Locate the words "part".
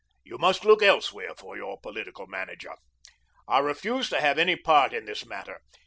4.55-4.93